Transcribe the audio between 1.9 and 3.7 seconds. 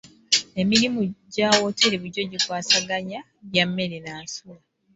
bulijjo gikwasaganya bya